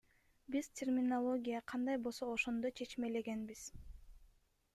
Биз 0.55 0.69
терминология 0.79 1.61
кандай 1.73 2.01
болсо 2.07 2.31
ошондой 2.39 2.75
чечмелегенбиз. 2.81 3.63